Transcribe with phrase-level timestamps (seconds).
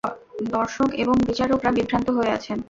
[0.51, 2.57] দর্শক এবং বিচারকরা বিভ্রান্ত হয়ে আছেন।